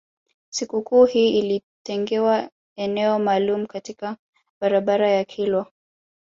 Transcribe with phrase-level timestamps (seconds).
[0.49, 4.17] Sikukuu hii ilitengewa eneo maalum katika
[4.61, 5.71] barabara ya kilwa